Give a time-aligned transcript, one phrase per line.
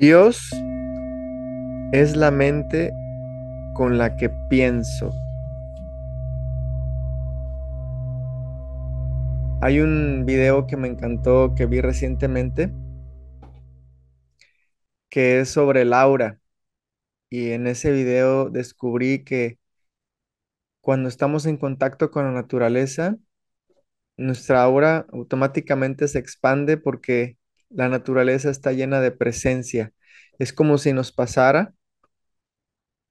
[0.00, 0.52] Dios
[1.90, 2.92] es la mente
[3.74, 5.10] con la que pienso.
[9.60, 12.72] Hay un video que me encantó que vi recientemente
[15.08, 16.38] que es sobre el aura
[17.28, 19.58] y en ese video descubrí que
[20.80, 23.16] cuando estamos en contacto con la naturaleza,
[24.16, 27.36] nuestra aura automáticamente se expande porque
[27.70, 29.92] la naturaleza está llena de presencia.
[30.38, 31.74] Es como si nos pasara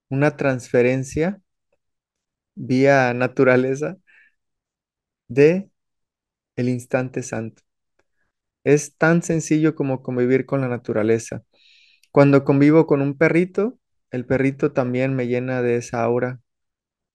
[0.10, 1.42] una transferencia
[2.56, 3.98] vía naturaleza
[5.30, 5.70] de
[6.58, 7.64] el instante santo.
[8.64, 11.44] Es tan sencillo como convivir con la naturaleza.
[12.12, 13.80] Cuando convivo con un perrito,
[14.12, 16.42] el perrito también me llena de esa aura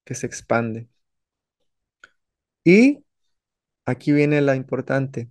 [0.04, 0.88] que se expande.
[2.64, 3.04] Y
[3.86, 5.30] aquí viene la importante.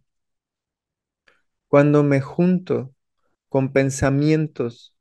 [1.68, 2.93] Cuando me junto
[3.52, 4.96] con pensamientos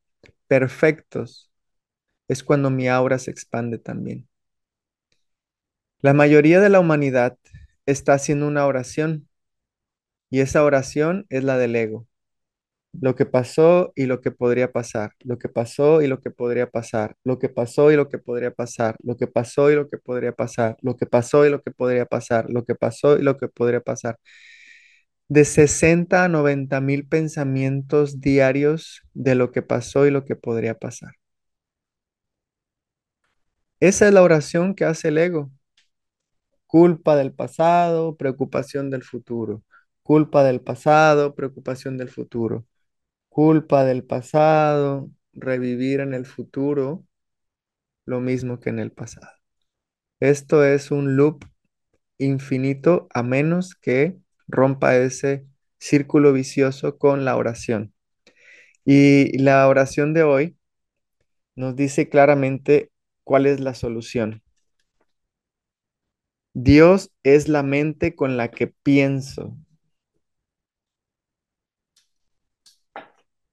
[0.48, 1.51] perfectos,
[2.29, 4.29] es cuando mi aura se expande también.
[6.03, 7.39] La mayoría de la humanidad
[7.87, 9.28] está haciendo una oración
[10.31, 12.06] y esa oración es la del ego.
[12.93, 16.69] Lo que pasó y lo que podría pasar, lo que pasó y lo que podría
[16.71, 19.98] pasar, lo que pasó y lo que podría pasar, lo que pasó y lo que
[19.98, 23.39] podría pasar, lo que pasó y lo que podría pasar, lo que pasó y lo
[23.39, 24.19] que podría pasar
[25.31, 30.77] de 60 a 90 mil pensamientos diarios de lo que pasó y lo que podría
[30.77, 31.12] pasar.
[33.78, 35.50] Esa es la oración que hace el ego.
[36.67, 39.62] Culpa del pasado, preocupación del futuro.
[40.03, 42.67] Culpa del pasado, preocupación del futuro.
[43.28, 47.05] Culpa del pasado, revivir en el futuro
[48.05, 49.31] lo mismo que en el pasado.
[50.19, 51.44] Esto es un loop
[52.19, 54.19] infinito a menos que
[54.51, 55.47] rompa ese
[55.79, 57.95] círculo vicioso con la oración.
[58.84, 60.56] Y la oración de hoy
[61.55, 62.91] nos dice claramente
[63.25, 64.43] cuál es la solución.
[66.55, 69.56] Dios es la mente con la que pienso.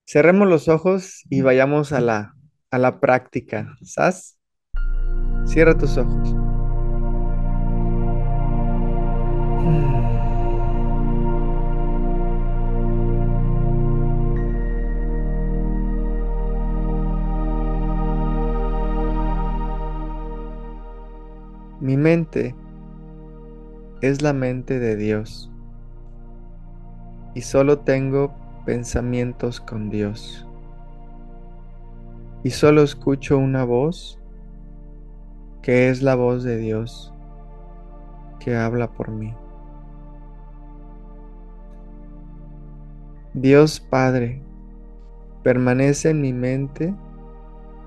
[0.06, 2.34] Cerremos los ojos y vayamos a la,
[2.72, 3.76] a la práctica.
[3.84, 4.38] ¿Sas?
[5.46, 6.38] Cierra tus ojos.
[21.88, 22.54] Mi mente
[24.02, 25.50] es la mente de Dios
[27.34, 30.46] y solo tengo pensamientos con Dios.
[32.44, 34.20] Y solo escucho una voz
[35.62, 37.14] que es la voz de Dios
[38.42, 39.34] que habla por mí.
[43.34, 44.42] Dios Padre
[45.42, 46.94] permanece en mi mente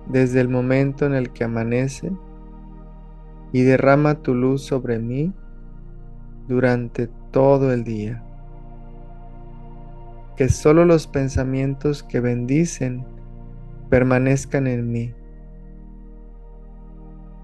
[0.06, 2.10] desde el momento en el que amanece
[3.52, 5.32] y derrama tu luz sobre mí
[6.48, 8.22] durante todo el día.
[10.36, 13.04] Que solo los pensamientos que bendicen
[13.88, 15.14] permanezcan en mí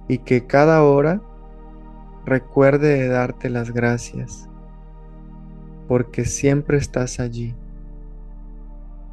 [0.09, 1.21] y que cada hora
[2.25, 4.49] recuerde de darte las gracias,
[5.89, 7.55] porque siempre estás allí,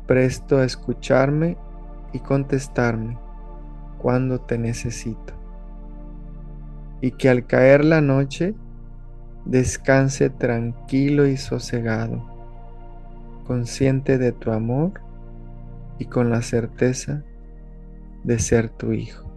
[0.07, 1.57] presto a escucharme
[2.13, 3.17] y contestarme
[3.97, 5.42] cuando te necesito
[7.03, 8.55] y que al caer la noche
[9.43, 12.25] descanse tranquilo y sosegado,
[13.45, 15.01] consciente de tu amor
[15.99, 17.21] y con la certeza
[18.23, 19.29] de ser tu hijo.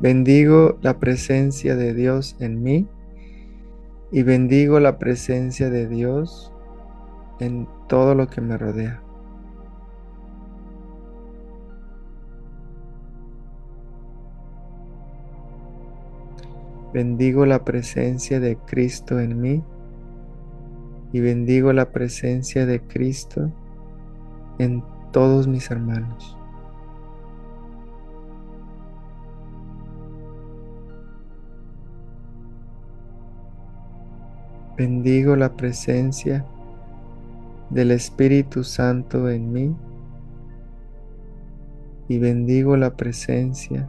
[0.00, 2.88] Bendigo la presencia de Dios en mí
[4.10, 6.50] y bendigo la presencia de Dios
[7.40, 9.02] en todo lo que me rodea.
[17.02, 19.64] Bendigo la presencia de Cristo en mí
[21.14, 23.50] y bendigo la presencia de Cristo
[24.58, 26.36] en todos mis hermanos.
[34.76, 36.44] Bendigo la presencia
[37.70, 39.74] del Espíritu Santo en mí
[42.08, 43.88] y bendigo la presencia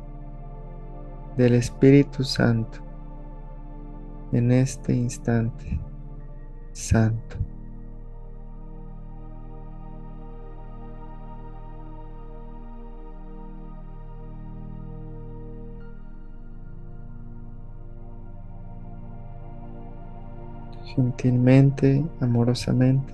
[1.36, 2.90] del Espíritu Santo
[4.31, 5.80] en este instante
[6.72, 7.38] santo.
[20.95, 23.13] Gentilmente, amorosamente,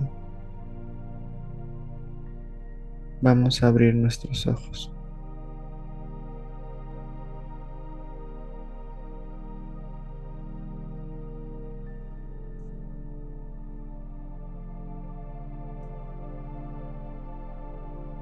[3.22, 4.97] vamos a abrir nuestros ojos.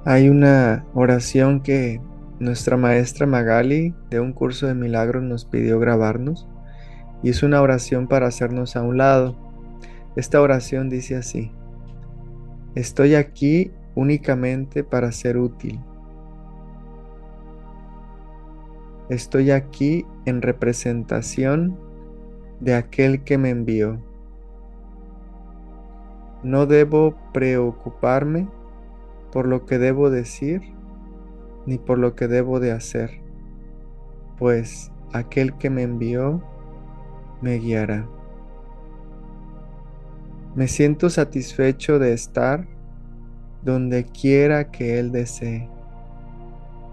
[0.08, 2.00] Hay una oración que
[2.38, 6.46] nuestra maestra Magali de un curso de milagros nos pidió grabarnos
[7.24, 9.36] y es una oración para hacernos a un lado.
[10.14, 11.50] Esta oración dice así,
[12.76, 15.80] estoy aquí únicamente para ser útil.
[19.08, 21.76] Estoy aquí en representación
[22.60, 24.00] de aquel que me envió.
[26.44, 28.46] No debo preocuparme
[29.32, 30.62] por lo que debo decir
[31.66, 33.20] ni por lo que debo de hacer,
[34.38, 36.42] pues aquel que me envió
[37.42, 38.06] me guiará.
[40.54, 42.66] Me siento satisfecho de estar
[43.62, 45.68] donde quiera que Él desee,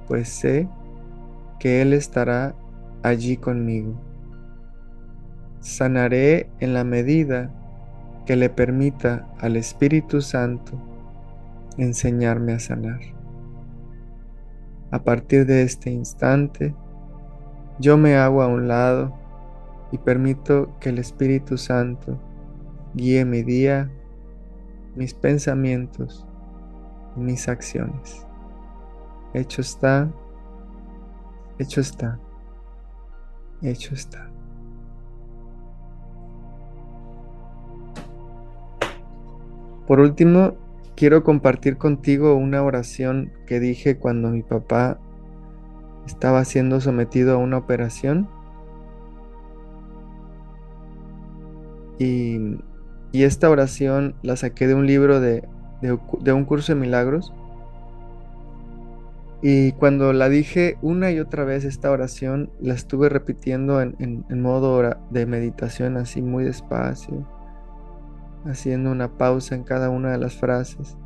[0.07, 0.67] pues sé
[1.59, 2.55] que Él estará
[3.03, 3.93] allí conmigo.
[5.59, 7.51] Sanaré en la medida
[8.25, 10.92] que le permita al Espíritu Santo
[11.77, 12.99] enseñarme a sanar.
[14.91, 16.75] A partir de este instante,
[17.79, 19.13] yo me hago a un lado
[19.91, 22.19] y permito que el Espíritu Santo
[22.93, 23.91] guíe mi día,
[24.95, 26.25] mis pensamientos,
[27.15, 28.25] mis acciones.
[29.33, 30.11] Hecho está,
[31.57, 32.19] hecho está,
[33.61, 34.29] hecho está.
[39.87, 40.53] Por último,
[40.95, 44.99] quiero compartir contigo una oración que dije cuando mi papá
[46.05, 48.27] estaba siendo sometido a una operación.
[51.99, 52.59] Y,
[53.13, 55.47] esta oración la saqué de un libro de,
[55.81, 57.31] un curso de milagros.
[59.41, 64.41] Y cuando la dije una y otra vez esta oración, la estuve repitiendo en, en
[64.41, 64.81] modo
[65.11, 67.27] de meditación así muy despacio
[68.45, 70.97] haciendo una pausa en cada una de las frases.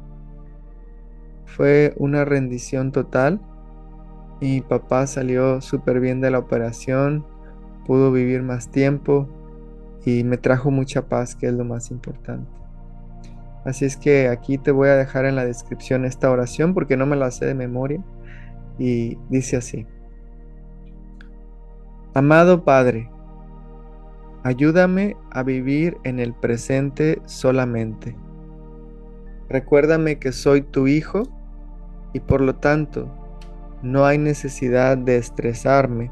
[1.46, 3.40] Fue una rendición total
[4.40, 7.26] mi papá salió súper bien de la operación,
[7.88, 9.28] pudo vivir más tiempo
[10.06, 12.50] y me trajo mucha paz, que es lo más importante.
[13.66, 17.08] Así es que aquí te voy a dejar en la descripción esta oración porque no
[17.08, 18.02] me la sé de memoria
[18.78, 19.88] y dice así.
[22.14, 23.10] Amado Padre,
[24.48, 28.16] Ayúdame a vivir en el presente solamente.
[29.50, 31.24] Recuérdame que soy tu hijo
[32.14, 33.14] y por lo tanto
[33.84, 36.12] no hay necesidad de estresarme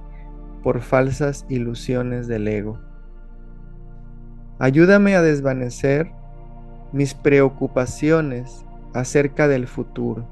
[0.63, 2.77] por falsas ilusiones del ego.
[4.59, 6.11] Ayúdame a desvanecer
[6.91, 10.27] mis preocupaciones acerca del futuro.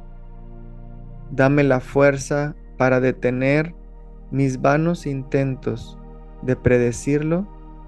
[1.32, 3.74] Dame la fuerza para detener
[4.30, 5.98] mis vanos intentos
[6.42, 7.48] de predecirlo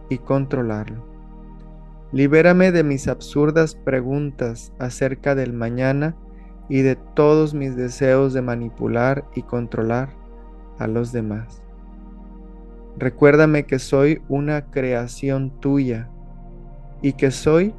[0.09, 1.03] y controlarlo.
[2.11, 6.15] Libérame de mis absurdas preguntas acerca del mañana
[6.69, 10.09] y de todos mis deseos de manipular y controlar
[10.79, 11.61] a los demás.
[12.97, 16.09] Recuérdame que soy una creación tuya
[17.01, 17.73] y que soy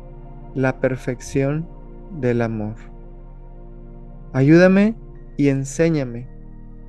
[0.54, 1.66] la perfección
[2.20, 2.74] del amor.
[4.32, 4.94] Ayúdame
[5.36, 6.28] y enséñame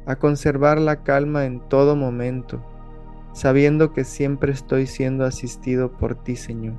[0.06, 2.62] a conservar la calma en todo momento
[3.38, 6.74] sabiendo que siempre estoy siendo asistido por ti, Señor.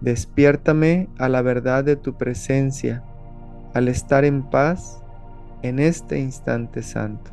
[0.00, 3.02] Despiértame a la verdad de tu presencia
[3.74, 5.02] al estar en paz
[5.62, 7.32] en este instante santo.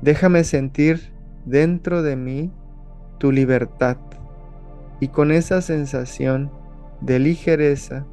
[0.00, 1.12] Déjame sentir
[1.44, 2.50] dentro de mí
[3.18, 3.98] tu libertad
[5.00, 6.50] y con esa sensación
[7.02, 8.06] de ligereza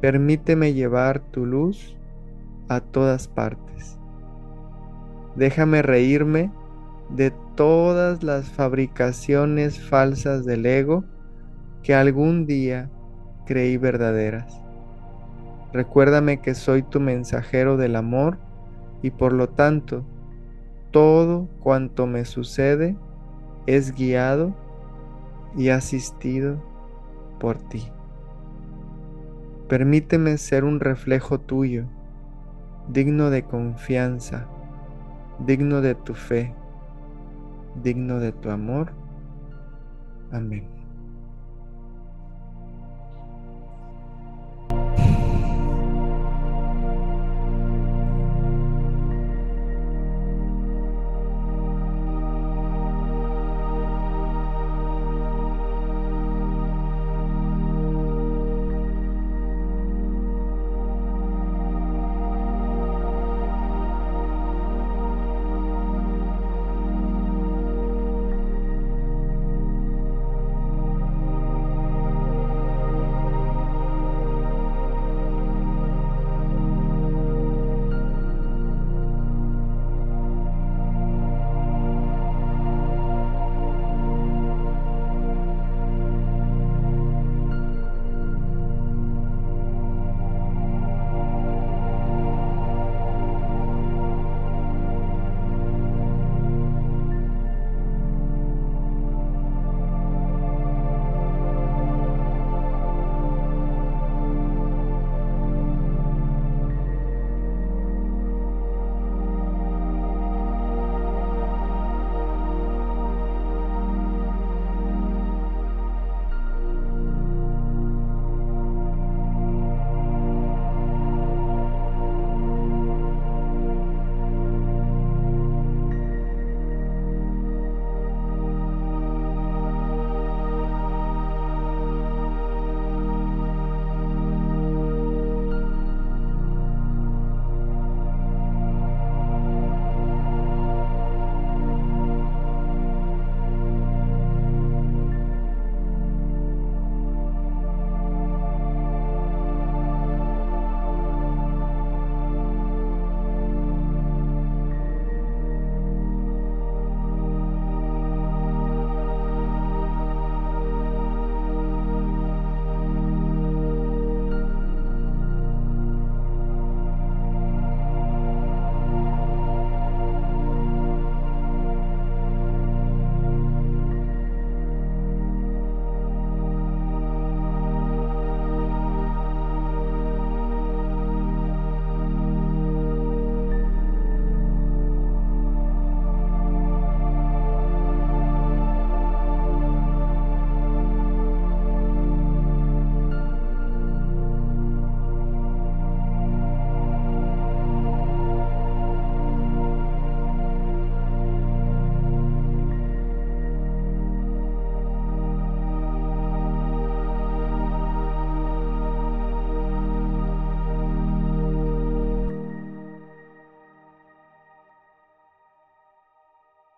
[0.00, 1.96] permíteme llevar tu luz
[2.68, 3.98] a todas partes.
[5.34, 6.52] Déjame reírme
[7.16, 11.04] de todas las fabricaciones falsas del ego
[11.82, 12.88] que algún día
[13.44, 14.60] creí verdaderas.
[15.72, 18.38] Recuérdame que soy tu mensajero del amor
[19.02, 20.04] y por lo tanto
[20.90, 22.96] todo cuanto me sucede
[23.66, 24.54] es guiado
[25.56, 26.62] y asistido
[27.38, 27.88] por ti.
[29.68, 31.84] Permíteme ser un reflejo tuyo,
[32.88, 34.46] digno de confianza,
[35.46, 36.54] digno de tu fe
[37.76, 38.92] digno de tu amor.
[40.30, 40.71] Amén.